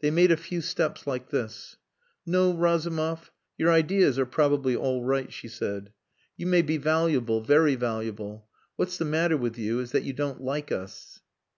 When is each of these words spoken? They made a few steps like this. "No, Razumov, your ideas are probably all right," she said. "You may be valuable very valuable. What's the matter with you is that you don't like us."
They 0.00 0.10
made 0.10 0.32
a 0.32 0.36
few 0.36 0.62
steps 0.62 1.06
like 1.06 1.30
this. 1.30 1.76
"No, 2.26 2.52
Razumov, 2.52 3.30
your 3.56 3.70
ideas 3.70 4.18
are 4.18 4.26
probably 4.26 4.74
all 4.74 5.04
right," 5.04 5.32
she 5.32 5.46
said. 5.46 5.92
"You 6.36 6.48
may 6.48 6.62
be 6.62 6.76
valuable 6.76 7.40
very 7.40 7.76
valuable. 7.76 8.48
What's 8.74 8.98
the 8.98 9.04
matter 9.04 9.36
with 9.36 9.56
you 9.56 9.78
is 9.78 9.92
that 9.92 10.02
you 10.02 10.12
don't 10.12 10.40
like 10.42 10.72
us." 10.72 11.20